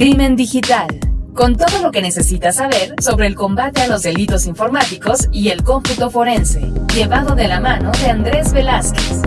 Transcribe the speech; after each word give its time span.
Crimen 0.00 0.34
Digital, 0.34 0.98
con 1.34 1.58
todo 1.58 1.82
lo 1.82 1.92
que 1.92 2.00
necesitas 2.00 2.56
saber 2.56 2.94
sobre 3.02 3.26
el 3.26 3.34
combate 3.34 3.82
a 3.82 3.86
los 3.86 4.02
delitos 4.02 4.46
informáticos 4.46 5.28
y 5.30 5.50
el 5.50 5.62
cómputo 5.62 6.08
forense, 6.08 6.72
llevado 6.94 7.34
de 7.34 7.46
la 7.46 7.60
mano 7.60 7.92
de 7.92 8.08
Andrés 8.08 8.54
Velázquez. 8.54 9.20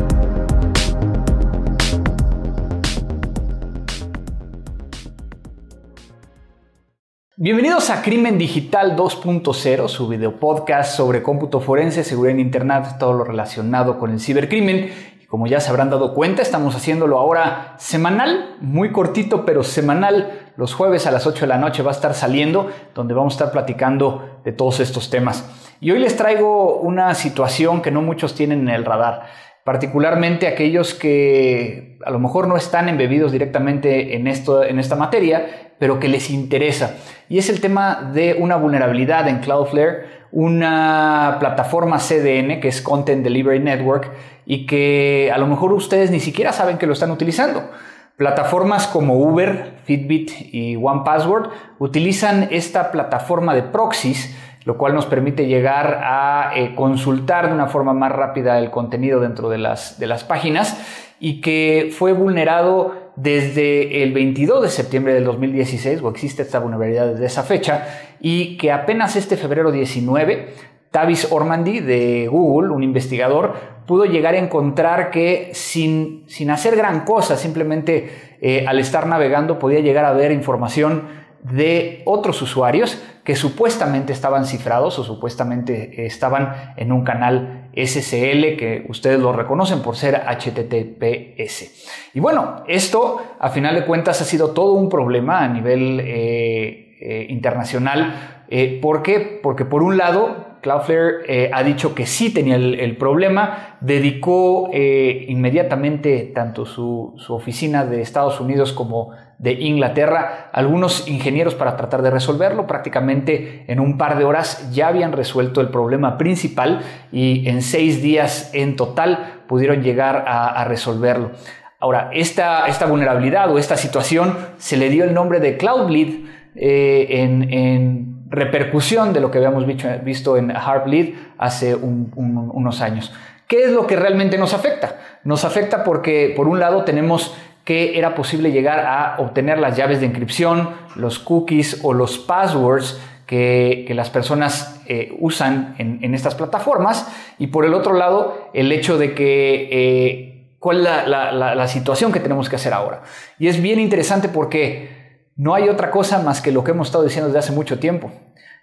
Bienvenidos 7.36 7.92
a 7.92 8.02
Crimen 8.02 8.40
Digital 8.40 8.96
2.0, 8.96 9.88
su 9.88 10.08
video 10.08 10.40
podcast 10.40 10.98
sobre 10.98 11.22
cómputo 11.22 11.60
forense, 11.60 12.04
seguridad 12.04 12.34
en 12.34 12.40
Internet, 12.40 12.96
todo 12.98 13.14
lo 13.14 13.24
relacionado 13.24 14.00
con 14.00 14.12
el 14.12 14.20
cibercrimen. 14.20 15.13
Como 15.34 15.48
ya 15.48 15.60
se 15.60 15.72
habrán 15.72 15.90
dado 15.90 16.14
cuenta, 16.14 16.44
estamos 16.44 16.76
haciéndolo 16.76 17.18
ahora 17.18 17.74
semanal, 17.80 18.56
muy 18.62 18.92
cortito, 18.92 19.46
pero 19.46 19.64
semanal. 19.64 20.52
Los 20.58 20.76
jueves 20.76 21.08
a 21.08 21.12
las 21.12 21.26
8 21.26 21.42
de 21.42 21.48
la 21.48 21.58
noche 21.58 21.82
va 21.82 21.90
a 21.90 21.96
estar 21.96 22.14
saliendo, 22.14 22.70
donde 22.94 23.16
vamos 23.16 23.34
a 23.34 23.38
estar 23.38 23.52
platicando 23.52 24.42
de 24.44 24.52
todos 24.52 24.80
estos 24.80 25.10
temas. 25.10 25.44
Y 25.80 25.90
hoy 25.90 25.98
les 25.98 26.16
traigo 26.16 26.76
una 26.76 27.16
situación 27.16 27.82
que 27.82 27.90
no 27.90 28.04
muchos 28.04 28.36
tienen 28.36 28.70
en 28.70 28.76
el 28.76 28.86
radar 28.86 29.24
particularmente 29.64 30.48
aquellos 30.48 30.94
que 30.94 31.98
a 32.06 32.12
lo 32.12 32.20
mejor 32.20 32.48
no 32.48 32.58
están 32.58 32.90
embebidos 32.90 33.32
directamente 33.32 34.16
en, 34.16 34.28
esto, 34.28 34.64
en 34.64 34.80
esta 34.80 34.96
materia, 34.96 35.74
pero 35.80 36.00
que 36.00 36.08
les 36.08 36.30
interesa. 36.30 36.98
Y 37.30 37.38
es 37.38 37.50
el 37.50 37.62
tema 37.62 38.12
de 38.14 38.36
una 38.40 38.58
vulnerabilidad 38.58 39.28
en 39.28 39.40
Cloudflare, 39.40 40.24
una 40.32 41.38
plataforma 41.40 42.00
CDN 42.00 42.60
que 42.60 42.68
es 42.68 42.82
Content 42.82 43.24
Delivery 43.24 43.60
Network 43.60 44.12
y 44.46 44.66
que 44.66 45.32
a 45.34 45.38
lo 45.38 45.48
mejor 45.48 45.72
ustedes 45.72 46.12
ni 46.12 46.20
siquiera 46.20 46.52
saben 46.52 46.78
que 46.78 46.88
lo 46.88 46.94
están 46.94 47.12
utilizando. 47.12 47.70
Plataformas 48.18 48.88
como 48.88 49.18
Uber, 49.18 49.74
Fitbit 49.86 50.32
y 50.54 50.76
OnePassword 50.76 51.50
utilizan 51.80 52.48
esta 52.52 52.92
plataforma 52.92 53.56
de 53.56 53.64
proxies 53.64 54.36
lo 54.66 54.78
cual 54.78 54.94
nos 54.94 55.06
permite 55.06 55.48
llegar 55.48 56.00
a 56.04 56.52
eh, 56.56 56.74
consultar 56.76 57.48
de 57.48 57.54
una 57.54 57.68
forma 57.68 57.94
más 57.94 58.12
rápida 58.12 58.60
el 58.60 58.72
contenido 58.72 59.20
dentro 59.20 59.50
de 59.50 59.58
las, 59.58 60.00
de 60.00 60.08
las 60.08 60.24
páginas 60.24 60.82
y 61.20 61.42
que 61.42 61.94
fue 61.98 62.14
vulnerado 62.14 63.12
desde 63.16 64.04
el 64.04 64.14
22 64.14 64.64
de 64.64 64.70
septiembre 64.70 65.14
del 65.14 65.24
2016, 65.26 66.02
o 66.02 66.10
existe 66.10 66.42
esta 66.42 66.60
vulnerabilidad 66.60 67.08
desde 67.08 67.26
esa 67.26 67.44
fecha, 67.44 67.88
y 68.20 68.58
que 68.58 68.72
apenas 68.72 69.16
este 69.16 69.38
febrero 69.38 69.72
19, 69.72 70.54
Tavis 70.92 71.32
Ormandy 71.32 71.80
de 71.80 72.28
Google, 72.28 72.72
un 72.72 72.84
investigador, 72.84 73.54
pudo 73.86 74.06
llegar 74.06 74.34
a 74.34 74.38
encontrar 74.38 75.12
que 75.12 75.52
sin, 75.54 76.24
sin 76.28 76.50
hacer 76.50 76.76
gran 76.76 77.06
cosa, 77.06 77.38
simplemente 77.38 78.10
eh, 78.42 78.66
al 78.68 78.80
estar 78.80 79.08
navegando 79.08 79.60
podía 79.60 79.80
llegar 79.80 80.06
a 80.06 80.14
ver 80.14 80.32
información 80.32 81.23
de 81.44 82.02
otros 82.06 82.42
usuarios 82.42 83.02
que 83.24 83.36
supuestamente 83.36 84.14
estaban 84.14 84.46
cifrados 84.46 84.98
o 85.00 85.04
supuestamente 85.04 86.06
estaban 86.06 86.74
en 86.78 86.92
un 86.92 87.04
canal 87.04 87.70
SSL 87.76 88.58
que 88.58 88.86
ustedes 88.90 89.20
lo 89.20 89.34
reconocen 89.34 89.82
por 89.82 89.96
ser 89.96 90.16
HTTPS. 90.16 91.88
Y 92.14 92.20
bueno, 92.20 92.64
esto 92.68 93.22
a 93.40 93.50
final 93.50 93.76
de 93.76 93.86
cuentas 93.86 94.22
ha 94.22 94.26
sido 94.26 94.52
todo 94.52 94.74
un 94.74 94.90
problema 94.90 95.44
a 95.44 95.48
nivel 95.48 96.00
eh, 96.02 96.98
eh, 97.02 97.26
internacional. 97.30 98.44
Eh, 98.50 98.80
¿Por 98.82 99.04
qué? 99.04 99.40
Porque 99.42 99.66
por 99.66 99.84
un 99.84 99.98
lado 99.98 100.53
Cloudflare 100.64 101.26
eh, 101.28 101.52
ha 101.54 101.62
dicho 101.62 101.94
que 101.94 102.08
sí 102.08 102.34
tenía 102.34 102.56
el, 102.56 102.98
problema, 102.98 103.78
dedicó 103.82 104.70
eh, 104.74 105.26
inmediatamente 105.28 106.32
tanto 106.34 106.66
su, 106.66 107.14
oficina 107.28 107.86
de 107.86 108.02
Estados 108.02 108.40
Unidos 108.40 108.72
como 108.72 109.12
de 109.38 109.52
Inglaterra 109.52 110.50
algunos 110.54 111.08
ingenieros 111.08 111.54
para 111.54 111.76
tratar 111.76 112.02
de 112.02 112.10
resolverlo. 112.10 112.66
Prácticamente 112.66 113.66
en 113.68 113.82
un 113.82 113.98
par 113.98 114.18
de 114.18 114.24
horas 114.24 114.72
ya 114.72 114.88
habían 114.88 115.12
resuelto 115.12 115.60
el 115.60 115.68
problema 115.68 116.18
principal 116.18 116.82
y 117.12 117.48
en 117.50 117.62
seis 117.62 118.02
días 118.02 118.50
en 118.54 118.78
total 118.78 119.44
pudieron 119.48 119.84
llegar 119.84 120.24
a, 120.26 120.64
resolverlo. 120.64 121.32
Ahora, 121.78 122.10
esta, 122.14 122.68
esta, 122.68 122.86
vulnerabilidad 122.86 123.52
o 123.52 123.58
esta 123.58 123.76
situación 123.76 124.38
se 124.58 124.78
le 124.78 124.90
dio 124.90 125.04
el 125.04 125.14
nombre 125.14 125.42
de 125.42 125.58
Cloudbleed 125.58 126.26
eh, 126.56 127.08
en 127.10 128.13
repercusión 128.34 129.14
de 129.14 129.20
lo 129.20 129.30
que 129.30 129.38
habíamos 129.38 129.66
visto 130.04 130.38
en 130.38 130.50
Heartbleed 130.50 131.14
hace 131.38 131.76
unos 131.76 132.82
años. 132.82 133.14
¿Qué 133.48 133.66
es 133.66 133.72
lo 133.72 133.86
que 133.86 133.96
realmente 133.96 134.40
nos 134.40 134.56
afecta? 134.56 134.96
Nos 135.24 135.46
afecta 135.46 135.84
porque, 135.84 136.34
por 136.36 136.48
un 136.48 136.60
lado, 136.60 136.84
tenemos 136.84 137.36
que 137.64 137.98
era 137.98 138.16
posible 138.16 138.52
llegar 138.52 138.80
a 138.80 139.16
obtener 139.20 139.60
las 139.60 139.78
llaves 139.78 140.00
de 140.00 140.08
encripción, 140.08 140.72
los 140.96 141.20
cookies 141.20 141.80
o 141.84 141.94
los 141.94 142.18
passwords 142.18 143.00
que, 143.28 143.86
las 143.96 144.10
personas 144.10 144.82
eh, 144.88 145.16
usan 145.20 145.76
en, 145.78 146.16
estas 146.16 146.34
plataformas. 146.34 147.08
Y 147.38 147.48
por 147.48 147.66
el 147.66 147.76
otro 147.76 147.94
lado, 147.94 148.50
el 148.54 148.72
hecho 148.72 148.98
de 148.98 149.14
que... 149.14 149.70
Eh, 149.72 150.30
¿Cuál 150.58 150.88
es 150.88 151.08
la 151.08 151.68
situación 151.68 152.14
que 152.14 152.22
tenemos 152.22 152.48
que 152.48 152.56
hacer 152.56 152.72
ahora? 152.72 153.02
Y 153.38 153.50
es 153.50 153.62
bien 153.62 153.82
interesante 153.82 154.30
porque 154.30 155.03
no 155.36 155.56
hay 155.56 155.70
otra 155.70 155.92
cosa 155.92 156.20
más 156.20 156.42
que 156.42 156.52
lo 156.52 156.64
que 156.64 156.72
hemos 156.72 156.88
estado 156.88 157.04
diciendo 157.04 157.28
desde 157.28 157.40
hace 157.40 157.52
mucho 157.52 157.80
tiempo. 157.80 158.12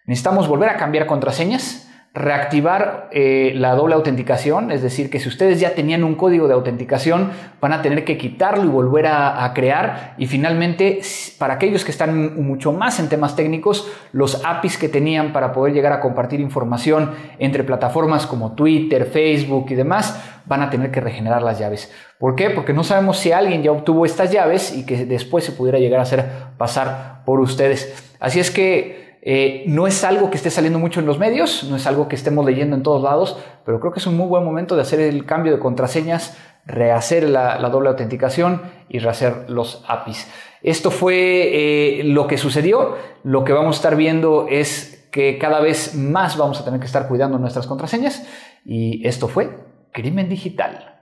Necesitamos 0.07 0.49
volver 0.49 0.71
a 0.71 0.77
cambiar 0.77 1.07
contraseñas, 1.07 1.90
reactivar 2.13 3.09
eh, 3.13 3.53
la 3.55 3.77
doble 3.77 3.95
autenticación, 3.95 4.73
es 4.73 4.83
decir, 4.83 5.11
que 5.11 5.21
si 5.21 5.29
ustedes 5.29 5.61
ya 5.61 5.75
tenían 5.77 6.03
un 6.03 6.17
código 6.17 6.49
de 6.49 6.55
autenticación, 6.55 7.31
van 7.61 7.73
a 7.73 7.83
tener 7.83 8.05
que 8.05 8.19
quitarlo 8.19 8.65
y 8.65 8.69
volver 8.69 9.07
a, 9.07 9.53
crear. 9.55 10.15
Y 10.19 10.27
finalmente, 10.27 11.01
para 11.39 11.55
aquellos 11.55 11.85
que 11.85 11.93
están 11.93 12.43
mucho 12.43 12.73
más 12.73 12.99
en 12.99 13.09
temas 13.09 13.37
técnicos, 13.37 13.89
los 14.11 14.45
APIs 14.45 14.77
que 14.77 14.89
tenían 14.89 15.33
para 15.33 15.53
poder 15.53 15.73
llegar 15.73 15.93
a 15.93 16.01
compartir 16.01 16.41
información 16.41 17.13
entre 17.39 17.63
plataformas 17.63 18.27
como 18.27 18.55
Twitter, 18.55 19.07
Facebook 19.07 19.67
y 19.71 19.75
demás, 19.77 20.21
van 20.47 20.63
a 20.63 20.71
tener 20.71 20.91
que 20.91 21.01
regenerar 21.01 21.43
las 21.43 21.61
llaves. 21.61 21.93
¿Por 22.19 22.35
qué? 22.35 22.51
Porque 22.51 22.73
no 22.73 22.83
sabemos 22.83 23.19
si 23.19 23.31
alguien 23.31 23.63
ya 23.63 23.71
obtuvo 23.71 24.05
estas 24.05 24.33
llaves 24.33 24.77
y 24.77 24.85
que 24.85 25.07
después 25.07 25.45
se 25.45 25.53
pudiera 25.53 25.79
llegar 25.79 26.01
a 26.01 26.05
hacer 26.05 26.25
pasar 26.59 27.23
por 27.25 27.39
ustedes. 27.39 28.11
Así 28.19 28.41
es 28.41 28.51
que 28.51 29.10
eh, 29.23 29.65
no 29.67 29.87
es 29.87 30.03
algo 30.05 30.31
que 30.31 30.37
esté 30.37 30.51
saliendo 30.51 30.79
mucho 30.79 31.01
en 31.01 31.07
los 31.07 31.19
medios, 31.19 31.65
no 31.65 31.77
es 31.77 31.87
algo 31.87 32.09
que 32.09 32.17
estemos 32.17 32.45
leyendo 32.45 32.75
en 32.75 32.83
todos 32.83 33.03
lados, 33.03 33.39
pero 33.65 33.79
creo 33.79 33.93
que 33.93 33.99
es 33.99 34.07
un 34.07 34.17
muy 34.17 34.27
buen 34.27 34.45
momento 34.45 34.77
de 34.77 34.83
hacer 34.83 35.01
el 35.01 35.27
cambio 35.27 35.53
de 35.53 35.59
contraseñas, 35.59 36.37
rehacer 36.65 37.29
la, 37.29 37.59
doble 37.69 37.91
autenticación 37.91 38.63
y 38.89 38.99
rehacer 38.99 39.49
los 39.49 39.85
APIs. 39.87 40.27
Esto 40.63 40.91
fue 40.91 42.01
eh, 42.01 42.05
lo 42.05 42.27
que 42.27 42.39
sucedió. 42.39 42.97
Lo 43.23 43.45
que 43.45 43.53
vamos 43.53 43.77
a 43.77 43.79
estar 43.79 43.97
viendo 43.97 44.47
es 44.49 45.09
que 45.11 45.39
cada 45.39 45.61
vez 45.61 45.95
más 45.95 46.37
vamos 46.37 46.61
a 46.61 46.65
tener 46.65 46.81
que 46.81 46.87
estar 46.87 47.09
cuidando 47.09 47.39
nuestras 47.39 47.67
contraseñas 47.67 48.27
y 48.65 49.07
esto 49.07 49.29
fue 49.29 49.51
Crimen 49.93 50.29
Digital. 50.29 50.99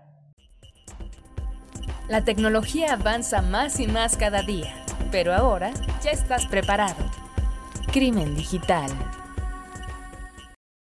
La 2.08 2.24
tecnología 2.24 2.94
avanza 2.94 3.42
más 3.42 3.80
y 3.80 3.86
más 3.86 4.16
cada 4.16 4.42
día, 4.42 4.82
pero 5.10 5.34
ahora 5.34 5.72
ya 6.02 6.10
estás 6.10 6.46
preparado. 6.46 7.04
Crimen 7.88 8.34
Digital. 8.34 9.17